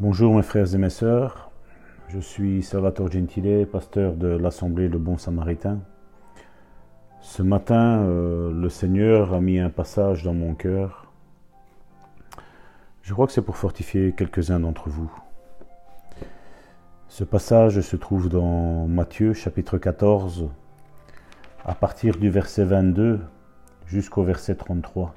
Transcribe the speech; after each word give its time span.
Bonjour 0.00 0.32
mes 0.36 0.42
frères 0.42 0.72
et 0.72 0.78
mes 0.78 0.90
sœurs, 0.90 1.50
je 2.06 2.20
suis 2.20 2.62
Salvatore 2.62 3.10
Gentile, 3.10 3.66
pasteur 3.66 4.14
de 4.14 4.28
l'Assemblée 4.28 4.86
Le 4.86 4.96
Bon 4.96 5.18
Samaritain. 5.18 5.80
Ce 7.20 7.42
matin, 7.42 8.04
euh, 8.04 8.52
le 8.52 8.68
Seigneur 8.68 9.34
a 9.34 9.40
mis 9.40 9.58
un 9.58 9.70
passage 9.70 10.22
dans 10.22 10.34
mon 10.34 10.54
cœur. 10.54 11.10
Je 13.02 13.12
crois 13.12 13.26
que 13.26 13.32
c'est 13.32 13.42
pour 13.42 13.56
fortifier 13.56 14.14
quelques-uns 14.16 14.60
d'entre 14.60 14.88
vous. 14.88 15.10
Ce 17.08 17.24
passage 17.24 17.80
se 17.80 17.96
trouve 17.96 18.28
dans 18.28 18.86
Matthieu 18.86 19.32
chapitre 19.32 19.78
14, 19.78 20.48
à 21.64 21.74
partir 21.74 22.18
du 22.18 22.30
verset 22.30 22.62
22 22.62 23.18
jusqu'au 23.88 24.22
verset 24.22 24.54
33. 24.54 25.12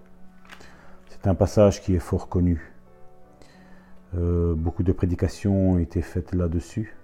C'est 1.08 1.28
un 1.28 1.36
passage 1.36 1.82
qui 1.82 1.94
est 1.94 2.00
fort 2.00 2.30
connu. 2.30 2.71
Euh, 4.52 4.56
beaucoup 4.56 4.84
de 4.84 4.92
prédications 4.92 5.72
ont 5.72 5.78
été 5.78 6.02
faites 6.02 6.34
là-dessus, 6.34 6.96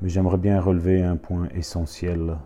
mais 0.00 0.08
j'aimerais 0.08 0.38
bien 0.38 0.60
relever 0.60 1.02
un 1.02 1.16
point 1.16 1.48
essentiel 1.54 2.36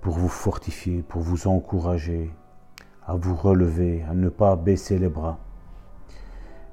pour 0.00 0.14
vous 0.14 0.28
fortifier, 0.28 1.02
pour 1.02 1.22
vous 1.22 1.48
encourager 1.48 2.30
à 3.06 3.14
vous 3.16 3.34
relever, 3.34 4.02
à 4.08 4.14
ne 4.14 4.28
pas 4.28 4.56
baisser 4.56 4.98
les 4.98 5.08
bras. 5.08 5.38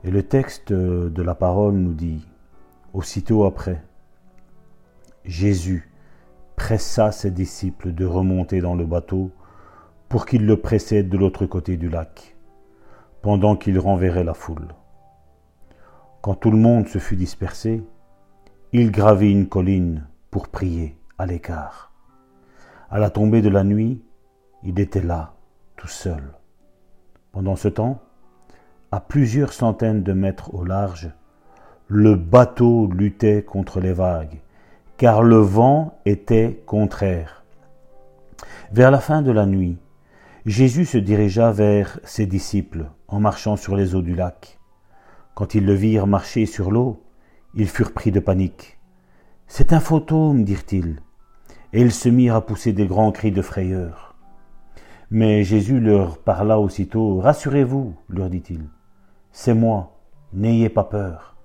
Et 0.04 0.12
le 0.12 0.22
texte 0.22 0.72
de 0.72 1.22
la 1.22 1.34
parole 1.34 1.76
nous 1.76 1.94
dit, 1.94 2.28
aussitôt 2.94 3.46
après, 3.46 3.82
Jésus 5.24 5.90
pressa 6.56 7.12
ses 7.12 7.32
disciples 7.32 7.94
de 7.94 8.06
remonter 8.06 8.62
dans 8.62 8.76
le 8.76 8.86
bateau 8.86 9.32
pour 10.10 10.26
qu'ils 10.26 10.46
le 10.46 10.58
précèdent 10.58 11.10
de 11.10 11.18
l'autre 11.18 11.46
côté 11.46 11.78
du 11.78 11.90
lac, 11.90 12.36
pendant 13.22 13.56
qu'il 13.56 13.80
renverrait 13.80 14.24
la 14.24 14.34
foule. 14.34 14.68
Quand 16.26 16.34
tout 16.34 16.50
le 16.50 16.58
monde 16.58 16.88
se 16.88 16.98
fut 16.98 17.18
dispersé, 17.18 17.84
il 18.74 18.90
gravit 18.90 19.32
une 19.32 19.48
colline 19.48 20.08
pour 20.32 20.48
prier 20.48 20.98
à 21.20 21.28
l'écart. 21.28 21.92
À 22.90 22.98
la 22.98 23.12
tombée 23.12 23.44
de 23.44 23.50
la 23.50 23.64
nuit, 23.64 24.02
il 24.64 24.80
était 24.80 25.04
là, 25.04 25.36
tout 25.78 25.88
seul. 25.88 26.34
Pendant 27.32 27.56
ce 27.56 27.68
temps, 27.68 28.02
à 28.92 29.02
plusieurs 29.02 29.54
centaines 29.54 30.02
de 30.02 30.14
mètres 30.14 30.52
au 30.56 30.66
large, 30.66 31.12
le 31.90 32.16
bateau 32.16 32.88
luttait 32.88 33.44
contre 33.44 33.80
les 33.80 33.94
vagues, 33.94 34.42
car 34.98 35.22
le 35.22 35.38
vent 35.38 36.00
était 36.06 36.64
contraire. 36.66 37.44
Vers 38.72 38.90
la 38.90 39.00
fin 39.00 39.22
de 39.22 39.30
la 39.30 39.46
nuit, 39.46 39.78
Jésus 40.48 40.86
se 40.86 40.98
dirigea 40.98 41.52
vers 41.52 42.00
ses 42.04 42.26
disciples 42.26 42.88
en 43.08 43.20
marchant 43.20 43.58
sur 43.58 43.76
les 43.76 43.94
eaux 43.94 44.02
du 44.02 44.16
lac. 44.16 44.58
Quand 45.36 45.54
ils 45.54 45.66
le 45.66 45.74
virent 45.74 46.08
marcher 46.08 46.46
sur 46.46 46.72
l'eau, 46.72 47.04
ils 47.54 47.68
furent 47.68 47.94
pris 47.94 48.12
de 48.12 48.22
panique. 48.22 48.80
C'est 49.48 49.74
un 49.74 49.82
fantôme, 49.82 50.46
dirent-ils, 50.46 51.02
et 51.74 51.82
ils 51.82 51.92
se 51.92 52.08
mirent 52.08 52.36
à 52.36 52.46
pousser 52.46 52.72
des 52.72 52.88
grands 52.88 53.12
cris 53.12 53.34
de 53.34 53.42
frayeur. 53.42 54.16
Mais 55.12 55.44
Jésus 55.44 55.82
leur 55.82 56.20
parla 56.20 56.58
aussitôt. 56.60 57.20
Rassurez-vous, 57.20 57.96
leur 58.08 58.30
dit-il, 58.30 58.70
c'est 59.34 59.54
moi, 59.54 60.00
n'ayez 60.32 60.70
pas 60.70 60.86
peur. 60.86 61.36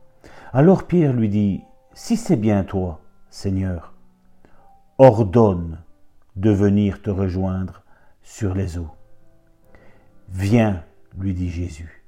Alors 0.53 0.85
Pierre 0.85 1.13
lui 1.13 1.29
dit, 1.29 1.63
Si 1.93 2.17
c'est 2.17 2.37
bien 2.37 2.63
toi, 2.63 3.01
Seigneur, 3.29 3.93
ordonne 4.99 5.79
de 6.37 6.51
venir 6.51 7.03
te 7.03 7.11
rejoindre 7.11 7.83
sur 8.23 8.55
les 8.55 8.79
eaux. 8.79 8.91
Viens, 10.29 10.85
lui 11.19 11.35
dit 11.35 11.51
Jésus. 11.51 12.00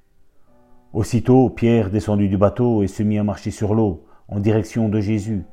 Aussitôt, 0.92 1.48
Pierre 1.48 1.88
descendit 1.88 2.28
du 2.28 2.36
bateau 2.36 2.82
et 2.82 2.86
se 2.86 3.02
mit 3.02 3.18
à 3.18 3.24
marcher 3.24 3.50
sur 3.50 3.74
l'eau, 3.74 4.04
en 4.28 4.40
direction 4.40 4.90
de 4.90 5.00
Jésus. 5.00 5.44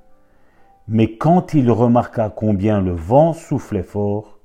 Mais 0.90 1.16
quand 1.16 1.54
il 1.54 1.72
remarqua 1.72 2.30
combien 2.30 2.82
le 2.82 2.92
vent 2.92 3.32
soufflait 3.32 3.84
fort, 3.84 4.40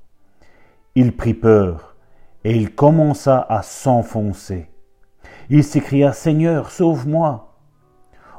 il 0.95 1.13
prit 1.15 1.33
peur 1.33 1.97
et 2.45 2.55
il 2.55 2.73
commença 2.73 3.45
à 3.49 3.61
s'enfoncer. 3.61 4.69
Il 5.49 5.63
s'écria 5.63 6.13
Seigneur, 6.13 6.71
sauve-moi. 6.71 7.57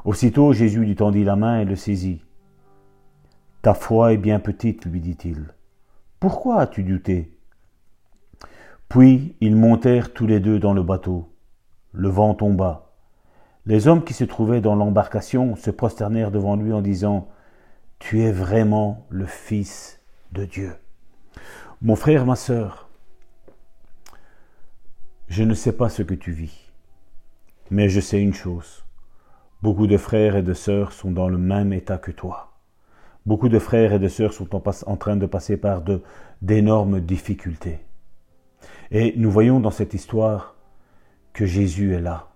Aussitôt 0.03 0.51
Jésus 0.53 0.83
lui 0.83 0.95
tendit 0.95 1.23
la 1.23 1.35
main 1.35 1.59
et 1.59 1.65
le 1.65 1.75
saisit. 1.75 2.23
Ta 3.61 3.75
foi 3.75 4.13
est 4.13 4.17
bien 4.17 4.39
petite, 4.39 4.85
lui 4.85 4.99
dit-il. 4.99 5.53
Pourquoi 6.19 6.61
as-tu 6.61 6.83
douté? 6.83 7.37
Puis 8.89 9.35
ils 9.41 9.55
montèrent 9.55 10.13
tous 10.13 10.25
les 10.25 10.39
deux 10.39 10.57
dans 10.57 10.73
le 10.73 10.81
bateau 10.81 11.29
le 11.97 12.09
vent 12.09 12.35
tomba. 12.35 12.91
Les 13.65 13.87
hommes 13.87 14.03
qui 14.03 14.13
se 14.13 14.23
trouvaient 14.23 14.61
dans 14.61 14.75
l'embarcation 14.75 15.55
se 15.55 15.71
prosternèrent 15.71 16.31
devant 16.31 16.55
lui 16.55 16.71
en 16.71 16.81
disant 16.81 17.27
Tu 17.97 18.21
es 18.21 18.31
vraiment 18.31 19.05
le 19.09 19.25
Fils 19.25 19.99
de 20.31 20.45
Dieu. 20.45 20.75
Mon 21.81 21.95
frère, 21.95 22.25
ma 22.25 22.35
sœur, 22.35 22.87
je 25.27 25.43
ne 25.43 25.55
sais 25.55 25.71
pas 25.71 25.89
ce 25.89 26.03
que 26.03 26.13
tu 26.13 26.31
vis, 26.31 26.71
mais 27.71 27.89
je 27.89 27.99
sais 27.99 28.21
une 28.21 28.33
chose. 28.33 28.85
Beaucoup 29.63 29.87
de 29.87 29.97
frères 29.97 30.35
et 30.35 30.43
de 30.43 30.53
sœurs 30.53 30.93
sont 30.93 31.11
dans 31.11 31.27
le 31.27 31.39
même 31.39 31.73
état 31.73 31.97
que 31.97 32.11
toi. 32.11 32.53
Beaucoup 33.25 33.49
de 33.49 33.59
frères 33.59 33.91
et 33.91 33.99
de 33.99 34.07
sœurs 34.07 34.33
sont 34.33 34.55
en, 34.55 34.97
train 34.97 35.17
de 35.17 35.25
passer 35.25 35.57
par 35.57 35.81
d'énormes 36.41 37.01
difficultés. 37.01 37.79
Et 38.91 39.15
nous 39.17 39.31
voyons 39.31 39.59
dans 39.59 39.71
cette 39.71 39.95
histoire 39.95 40.56
que 41.37 41.45
Jésus 41.45 41.93
est 41.93 42.01
là. 42.01 42.29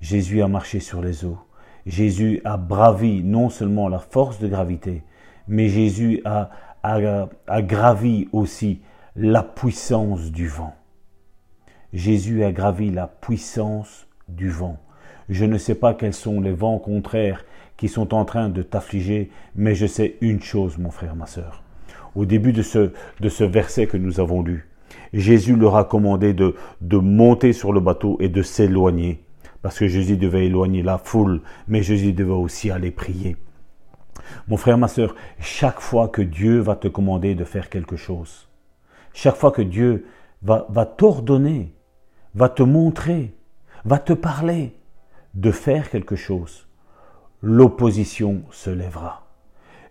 Jésus 0.00 0.40
a 0.40 0.48
marché 0.48 0.80
sur 0.80 1.02
les 1.02 1.26
eaux. 1.26 1.38
Jésus 1.84 2.40
a 2.46 2.56
bravi 2.56 3.22
non 3.22 3.50
seulement 3.50 3.86
la 3.86 3.98
force 3.98 4.38
de 4.38 4.48
gravité, 4.48 5.02
mais 5.46 5.68
Jésus 5.68 6.22
a, 6.24 6.50
gravi 7.60 8.28
aussi 8.32 8.80
la 9.14 9.42
puissance 9.42 10.32
du 10.32 10.48
vent. 10.48 10.74
Jésus 11.92 12.42
a 12.42 12.50
gravi 12.50 12.90
la 12.90 13.08
puissance 13.08 14.06
du 14.26 14.48
vent. 14.48 14.78
Je 15.28 15.44
ne 15.44 15.58
sais 15.58 15.74
pas 15.74 15.92
quels 15.92 16.14
sont 16.14 16.40
les 16.40 16.52
vents 16.52 16.78
contraires 16.78 17.44
qui 17.76 17.88
sont 17.88 18.14
en 18.14 18.24
train 18.24 18.48
de 18.48 18.62
t'affliger, 18.62 19.30
mais 19.54 19.74
je 19.74 19.86
sais 19.86 20.16
une 20.22 20.40
chose, 20.40 20.78
mon 20.78 20.90
frère, 20.90 21.14
ma 21.14 21.26
sœur. 21.26 21.62
Au 22.14 22.24
début 22.24 22.54
de 22.54 22.62
ce, 22.62 22.92
de 23.20 23.28
ce 23.28 23.44
verset 23.44 23.86
que 23.86 23.98
nous 23.98 24.18
avons 24.18 24.42
lu, 24.42 24.69
Jésus 25.12 25.56
leur 25.56 25.76
a 25.76 25.84
commandé 25.84 26.34
de, 26.34 26.54
monter 26.96 27.52
sur 27.52 27.72
le 27.72 27.80
bateau 27.80 28.16
et 28.20 28.28
de 28.28 28.42
s'éloigner. 28.42 29.22
Parce 29.62 29.78
que 29.78 29.88
Jésus 29.88 30.16
devait 30.16 30.46
éloigner 30.46 30.82
la 30.82 30.98
foule, 30.98 31.42
mais 31.68 31.82
Jésus 31.82 32.12
devait 32.12 32.30
aussi 32.30 32.70
aller 32.70 32.90
prier. 32.90 33.36
Mon 34.48 34.56
frère, 34.56 34.78
ma 34.78 34.88
sœur, 34.88 35.14
chaque 35.38 35.80
fois 35.80 36.08
que 36.08 36.22
Dieu 36.22 36.60
va 36.60 36.76
te 36.76 36.88
commander 36.88 37.34
de 37.34 37.44
faire 37.44 37.68
quelque 37.68 37.96
chose, 37.96 38.48
chaque 39.12 39.36
fois 39.36 39.50
que 39.50 39.62
Dieu 39.62 40.06
va 40.42 40.86
t'ordonner, 40.86 41.74
va 42.34 42.48
te 42.48 42.62
montrer, 42.62 43.34
va 43.84 43.98
te 43.98 44.12
parler 44.12 44.72
de 45.34 45.50
faire 45.50 45.90
quelque 45.90 46.16
chose, 46.16 46.66
l'opposition 47.42 48.42
se 48.50 48.70
lèvera. 48.70 49.26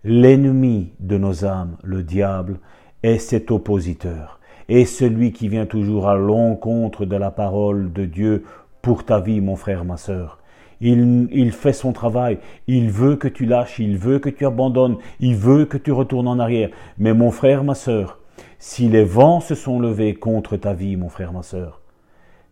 L'ennemi 0.04 0.94
de 1.00 1.18
nos 1.18 1.46
âmes, 1.46 1.78
le 1.84 2.04
diable, 2.04 2.60
est 3.04 3.20
cet 3.20 3.52
oppositeur 3.52 4.39
et 4.70 4.86
celui 4.86 5.32
qui 5.32 5.50
vient 5.50 5.66
toujours 5.66 6.08
à 6.08 6.16
l'encontre 6.16 7.06
de 7.06 7.16
la 7.16 7.32
parole 7.32 7.92
de 7.92 8.06
Dieu 8.06 8.44
pour 8.82 9.04
ta 9.04 9.20
vie, 9.20 9.42
mon 9.42 9.56
frère, 9.56 9.84
ma 9.84 9.98
sœur. 9.98 10.38
Il, 10.80 11.52
fait 11.52 11.74
son 11.74 11.92
travail, 11.92 12.38
il 12.68 12.90
veut 12.90 13.18
que 13.18 13.28
tu 13.28 13.46
lâches, 13.46 13.80
il 13.80 13.98
veut 13.98 14.20
que 14.20 14.30
tu 14.30 14.46
abandonnes, 14.46 14.98
il 15.20 15.36
veut 15.36 15.66
que 15.66 15.78
tu 15.78 15.92
retournes 15.92 16.30
en 16.30 16.40
arrière. 16.40 16.70
Mais 16.98 17.14
mon 17.14 17.32
frère, 17.32 17.66
ma 17.66 17.76
sœur, 17.76 18.20
si 18.60 18.88
les 18.88 19.04
vents 19.04 19.42
se 19.42 19.56
sont 19.56 19.80
levés 19.82 20.14
contre 20.14 20.56
ta 20.56 20.74
vie, 20.74 20.96
mon 20.96 21.10
frère, 21.10 21.34
ma 21.34 21.44
sœur, 21.44 21.82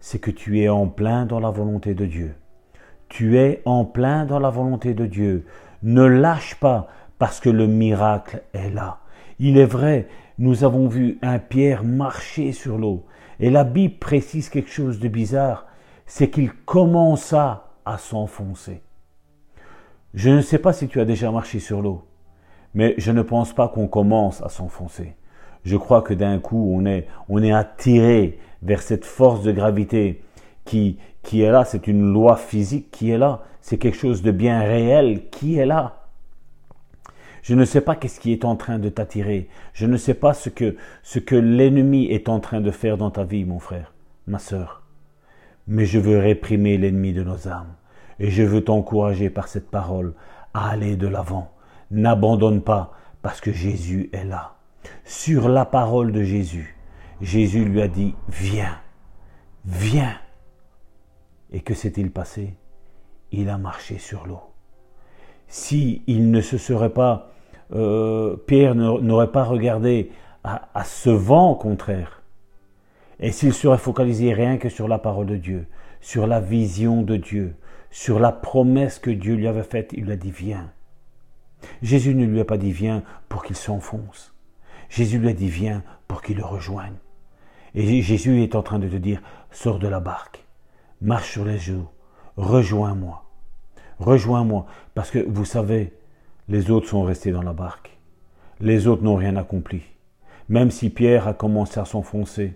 c'est 0.02 0.20
que 0.20 0.32
tu 0.32 0.60
es 0.60 0.68
en 0.68 0.88
plein 0.88 1.26
dans 1.26 1.40
la 1.40 1.52
volonté 1.52 1.94
de 1.94 2.06
Dieu. 2.06 2.36
Tu 3.08 3.38
es 3.38 3.62
en 3.64 3.86
plein 3.86 4.26
dans 4.26 4.40
la 4.40 4.50
volonté 4.50 4.94
de 4.94 5.06
Dieu. 5.06 5.46
Ne 5.84 6.04
lâche 6.04 6.56
pas 6.56 6.88
parce 7.20 7.40
que 7.40 7.50
le 7.50 7.68
miracle 7.68 8.44
est 8.54 8.70
là. 8.70 8.98
Il 9.40 9.58
est 9.58 9.66
vrai, 9.66 10.08
nous 10.38 10.64
avons 10.64 10.88
vu 10.88 11.18
un 11.22 11.40
Pierre 11.40 11.84
marcher 11.84 12.52
sur 12.52 12.78
l'eau. 12.78 13.06
Et 13.40 13.50
la 13.50 13.64
Bible 13.64 13.98
précise 14.00 14.50
quelque 14.50 14.70
chose 14.70 15.00
de 15.00 15.08
bizarre, 15.08 15.68
c'est 16.06 16.30
qu'il 16.30 16.52
commença 16.52 17.72
à 17.86 17.98
s'enfoncer. 17.98 18.82
Je 20.14 20.30
ne 20.30 20.42
sais 20.42 20.60
pas 20.60 20.74
si 20.74 20.88
tu 20.88 21.00
as 21.00 21.06
déjà 21.06 21.32
marché 21.32 21.60
sur 21.60 21.82
l'eau, 21.82 22.04
mais 22.74 22.96
je 22.98 23.12
ne 23.12 23.22
pense 23.22 23.54
pas 23.54 23.68
qu'on 23.68 23.88
commence 23.88 24.42
à 24.42 24.50
s'enfoncer. 24.50 25.16
Je 25.64 25.76
crois 25.76 26.02
que 26.02 26.14
d'un 26.14 26.40
coup, 26.40 26.72
on 26.74 26.86
est, 26.86 27.08
on 27.30 27.44
est 27.44 27.52
attiré 27.52 28.40
vers 28.62 28.82
cette 28.82 29.06
force 29.06 29.44
de 29.44 29.52
gravité 29.52 30.24
qui, 30.66 30.98
qui 31.24 31.42
est 31.42 31.52
là. 31.52 31.66
C'est 31.66 31.88
une 31.88 32.14
loi 32.14 32.38
physique 32.38 32.90
qui 32.92 33.12
est 33.12 33.18
là. 33.18 33.44
C'est 33.62 33.78
quelque 33.78 33.98
chose 33.98 34.22
de 34.22 34.32
bien 34.32 34.62
réel 34.62 35.30
qui 35.30 35.58
est 35.58 35.66
là. 35.66 35.97
Je 37.48 37.56
ne 37.56 37.64
sais 37.64 37.80
pas 37.80 37.96
qu'est-ce 37.96 38.20
qui 38.20 38.34
est 38.34 38.44
en 38.44 38.58
train 38.58 38.78
de 38.78 38.90
t'attirer. 38.90 39.48
Je 39.72 39.86
ne 39.86 39.96
sais 39.96 40.16
pas 40.16 40.34
ce 40.34 40.50
que, 40.50 40.76
ce 41.02 41.18
que 41.18 41.38
l'ennemi 41.38 42.08
est 42.08 42.28
en 42.28 42.42
train 42.42 42.60
de 42.60 42.72
faire 42.72 42.98
dans 42.98 43.10
ta 43.10 43.24
vie, 43.24 43.46
mon 43.46 43.60
frère, 43.60 43.94
ma 44.26 44.38
sœur. 44.38 44.84
Mais 45.66 45.86
je 45.86 45.98
veux 45.98 46.20
réprimer 46.20 46.78
l'ennemi 46.78 47.14
de 47.14 47.24
nos 47.24 47.48
âmes. 47.48 47.74
Et 48.20 48.32
je 48.32 48.44
veux 48.44 48.66
t'encourager 48.66 49.30
par 49.30 49.48
cette 49.48 49.72
parole 49.72 50.14
à 50.54 50.72
aller 50.72 50.98
de 50.98 51.08
l'avant. 51.08 51.54
N'abandonne 51.90 52.62
pas 52.62 52.92
parce 53.22 53.40
que 53.40 53.54
Jésus 53.54 54.10
est 54.12 54.26
là. 54.26 54.58
Sur 55.06 55.48
la 55.48 55.64
parole 55.64 56.12
de 56.12 56.24
Jésus, 56.24 56.78
Jésus 57.22 57.64
lui 57.64 57.82
a 57.82 57.88
dit, 57.88 58.14
viens, 58.28 58.78
viens. 59.64 60.18
Et 61.54 61.62
que 61.62 61.74
s'est-il 61.74 62.12
passé? 62.12 62.58
Il 63.32 63.48
a 63.48 63.58
marché 63.58 64.00
sur 64.00 64.28
l'eau. 64.28 64.42
Si 65.48 66.04
il 66.08 66.30
ne 66.30 66.42
se 66.42 66.58
serait 66.58 66.94
pas, 66.94 67.32
euh, 67.74 68.36
Pierre 68.46 68.76
n'aurait 68.76 69.32
pas 69.32 69.44
regardé 69.44 70.12
à, 70.44 70.84
ce 70.86 71.10
vent 71.10 71.56
contraire, 71.56 72.22
et 73.20 73.32
s'il 73.32 73.54
serait 73.54 73.78
focalisé 73.78 74.34
rien 74.34 74.58
que 74.58 74.70
sur 74.70 74.88
la 74.88 74.98
parole 74.98 75.26
de 75.26 75.36
Dieu, 75.36 75.68
sur 76.00 76.26
la 76.26 76.40
vision 76.40 77.02
de 77.02 77.18
Dieu, 77.18 77.56
sur 77.92 78.20
la 78.20 78.32
promesse 78.32 79.00
que 79.00 79.10
Dieu 79.10 79.36
lui 79.36 79.48
avait 79.48 79.64
faite, 79.64 79.92
il 79.94 80.06
lui 80.06 80.14
a 80.14 80.16
dit 80.16 80.32
viens. 80.32 80.72
Jésus 81.82 82.16
ne 82.16 82.26
lui 82.26 82.40
a 82.40 82.46
pas 82.46 82.58
dit 82.58 82.72
viens 82.72 83.04
pour 83.28 83.44
qu'il 83.44 83.56
s'enfonce. 83.56 84.34
Jésus 84.90 85.20
lui 85.20 85.30
a 85.30 85.34
dit 85.34 85.50
viens 85.50 85.84
pour 86.08 86.22
qu'il 86.22 86.38
le 86.38 86.46
rejoigne. 86.46 86.96
Et 87.76 88.02
Jésus 88.02 88.42
est 88.44 88.56
en 88.56 88.64
train 88.64 88.80
de 88.80 88.88
te 88.88 88.96
dire 88.96 89.22
sors 89.52 89.80
de 89.80 89.88
la 89.88 90.00
barque, 90.00 90.46
marche 91.02 91.32
sur 91.32 91.46
les 91.46 91.72
eaux, 91.72 91.90
rejoins-moi. 92.38 93.26
Rejoins-moi 94.00 94.66
parce 94.94 95.12
que 95.12 95.20
vous 95.20 95.46
savez, 95.46 95.94
les 96.50 96.72
autres 96.72 96.88
sont 96.88 97.04
restés 97.04 97.32
dans 97.32 97.42
la 97.42 97.54
barque. 97.54 97.98
Les 98.60 98.88
autres 98.88 99.04
n'ont 99.04 99.16
rien 99.16 99.36
accompli. 99.36 99.82
Même 100.50 100.72
si 100.72 100.90
Pierre 100.90 101.28
a 101.28 101.34
commencé 101.34 101.80
à 101.80 101.86
s'enfoncer, 101.86 102.54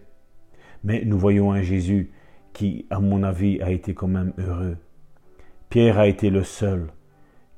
mais 0.83 1.03
nous 1.05 1.19
voyons 1.19 1.51
un 1.51 1.61
Jésus 1.61 2.11
qui, 2.53 2.85
à 2.89 2.99
mon 2.99 3.23
avis, 3.23 3.61
a 3.61 3.69
été 3.69 3.93
quand 3.93 4.07
même 4.07 4.33
heureux. 4.37 4.77
Pierre 5.69 5.99
a 5.99 6.07
été 6.07 6.29
le 6.29 6.43
seul 6.43 6.87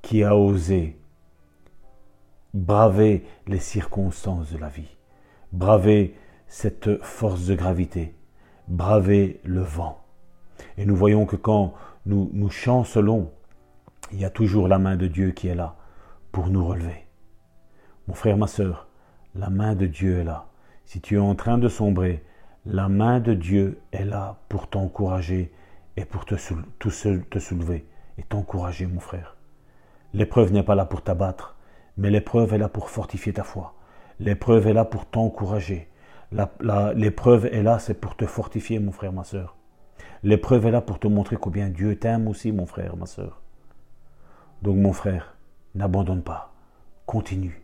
qui 0.02 0.24
a 0.24 0.36
osé 0.36 0.98
braver 2.54 3.24
les 3.48 3.60
circonstances 3.60 4.52
de 4.52 4.58
la 4.58 4.70
vie, 4.70 4.98
braver 5.52 6.16
cette 6.48 7.04
force 7.04 7.46
de 7.46 7.56
gravité, 7.56 8.14
braver 8.68 9.40
le 9.44 9.62
vent. 9.62 10.04
Et 10.78 10.86
nous 10.86 10.96
voyons 10.96 11.26
que 11.26 11.36
quand 11.36 11.74
nous, 12.06 12.30
nous 12.34 12.50
chancelons, 12.50 13.32
il 14.12 14.20
y 14.20 14.26
a 14.26 14.30
toujours 14.30 14.68
la 14.68 14.78
main 14.78 14.96
de 14.96 15.08
Dieu 15.08 15.32
qui 15.32 15.48
est 15.48 15.56
là 15.56 15.78
pour 16.34 16.50
nous 16.50 16.66
relever. 16.66 17.06
Mon 18.08 18.16
frère, 18.16 18.38
ma 18.38 18.48
soeur, 18.48 18.88
la 19.36 19.50
main 19.50 19.76
de 19.76 19.86
Dieu 19.86 20.20
est 20.20 20.24
là. 20.26 20.48
Si 20.84 21.00
tu 21.00 21.16
es 21.16 21.20
en 21.20 21.36
train 21.36 21.58
de 21.58 21.70
sombrer, 21.70 22.26
la 22.66 22.90
main 22.90 23.22
de 23.22 23.34
Dieu 23.34 23.80
est 23.94 24.04
là 24.04 24.40
pour 24.50 24.68
t'encourager 24.68 25.54
et 25.96 26.06
pour 26.06 26.26
te, 26.26 26.36
te 26.36 27.40
soulever 27.40 27.86
et 28.18 28.24
t'encourager, 28.24 28.88
mon 28.88 29.00
frère. 29.00 29.38
L'épreuve 30.14 30.52
n'est 30.52 30.64
pas 30.64 30.76
là 30.76 30.86
pour 30.86 31.04
t'abattre, 31.04 31.56
mais 31.98 32.10
l'épreuve 32.10 32.54
est 32.54 32.58
là 32.58 32.68
pour 32.68 32.90
fortifier 32.90 33.34
ta 33.34 33.44
foi. 33.44 33.76
L'épreuve 34.20 34.68
est 34.68 34.74
là 34.74 34.86
pour 34.86 35.06
t'encourager. 35.06 35.88
L'épreuve 36.96 37.46
est 37.46 37.64
là, 37.64 37.78
c'est 37.78 37.94
pour 37.94 38.16
te 38.16 38.26
fortifier, 38.26 38.80
mon 38.80 38.92
frère, 38.92 39.14
ma 39.14 39.24
soeur. 39.24 39.56
L'épreuve 40.24 40.66
est 40.66 40.72
là 40.72 40.82
pour 40.82 41.00
te 41.00 41.08
montrer 41.08 41.36
combien 41.36 41.70
Dieu 41.70 41.98
t'aime 42.00 42.28
aussi, 42.28 42.52
mon 42.52 42.66
frère, 42.66 42.98
ma 42.98 43.06
soeur. 43.06 43.42
Donc, 44.64 44.78
mon 44.78 44.94
frère, 44.94 45.36
n'abandonne 45.75 46.24
pas. 46.24 46.54
Continue. 47.06 47.62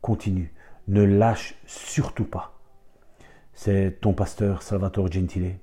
Continue. 0.00 0.52
Ne 0.88 1.04
lâche 1.04 1.54
surtout 1.66 2.24
pas 2.24 2.60
c'est 3.62 3.98
ton 4.00 4.14
pasteur 4.14 4.62
Salvatore 4.62 5.12
Gentile 5.12 5.58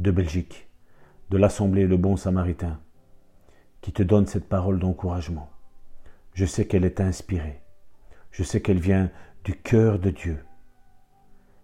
de 0.00 0.10
Belgique, 0.10 0.68
de 1.30 1.38
l'Assemblée 1.38 1.86
Le 1.86 1.96
Bon 1.96 2.16
Samaritain, 2.16 2.80
qui 3.82 3.92
te 3.92 4.02
donne 4.02 4.26
cette 4.26 4.48
parole 4.48 4.80
d'encouragement. 4.80 5.48
Je 6.34 6.44
sais 6.44 6.66
qu'elle 6.66 6.84
est 6.84 7.00
inspirée. 7.00 7.62
Je 8.32 8.42
sais 8.42 8.60
qu'elle 8.60 8.80
vient 8.80 9.12
du 9.44 9.54
cœur 9.54 10.00
de 10.00 10.10
Dieu. 10.10 10.44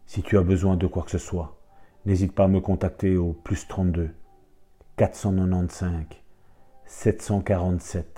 Si 0.06 0.22
tu 0.22 0.38
as 0.38 0.42
besoin 0.42 0.76
de 0.76 0.86
quoi 0.86 1.02
que 1.02 1.10
ce 1.10 1.18
soit, 1.18 1.58
n'hésite 2.04 2.32
pas 2.32 2.44
à 2.44 2.48
me 2.48 2.60
contacter 2.60 3.16
au 3.16 3.32
plus 3.32 3.66
32 3.66 4.14
495 4.96 6.04
747 6.84 8.15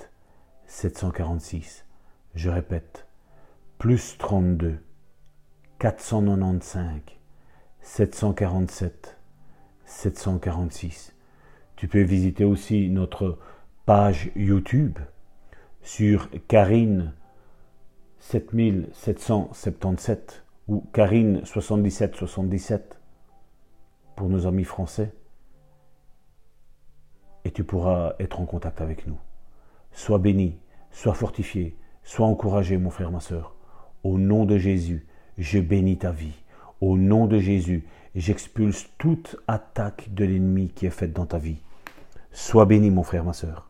746. 0.78 1.84
Je 2.36 2.50
répète, 2.50 3.08
plus 3.78 4.16
32 4.16 4.78
495 5.80 7.00
747 7.80 9.18
746. 9.84 11.16
Tu 11.74 11.88
peux 11.88 12.02
visiter 12.02 12.44
aussi 12.44 12.90
notre 12.90 13.40
page 13.86 14.30
YouTube 14.36 15.00
sur 15.82 16.28
Karine 16.46 17.12
7777 18.20 20.44
ou 20.68 20.82
Karine 20.92 21.44
7777 21.44 23.00
pour 24.14 24.28
nos 24.28 24.46
amis 24.46 24.62
français. 24.62 25.12
Et 27.44 27.50
tu 27.50 27.64
pourras 27.64 28.14
être 28.20 28.40
en 28.40 28.46
contact 28.46 28.80
avec 28.80 29.08
nous. 29.08 29.18
Sois 29.90 30.18
béni, 30.18 30.56
sois 30.90 31.14
fortifié, 31.14 31.76
sois 32.02 32.26
encouragé, 32.26 32.78
mon 32.78 32.90
frère, 32.90 33.10
ma 33.10 33.20
soeur. 33.20 33.54
Au 34.04 34.18
nom 34.18 34.44
de 34.44 34.58
Jésus, 34.58 35.06
je 35.36 35.58
bénis 35.58 35.98
ta 35.98 36.10
vie. 36.10 36.42
Au 36.80 36.96
nom 36.96 37.26
de 37.26 37.38
Jésus, 37.38 37.84
j'expulse 38.14 38.88
toute 38.98 39.36
attaque 39.46 40.08
de 40.12 40.24
l'ennemi 40.24 40.68
qui 40.68 40.86
est 40.86 40.90
faite 40.90 41.12
dans 41.12 41.26
ta 41.26 41.38
vie. 41.38 41.62
Sois 42.32 42.66
béni, 42.66 42.90
mon 42.90 43.02
frère, 43.02 43.24
ma 43.24 43.32
soeur. 43.32 43.67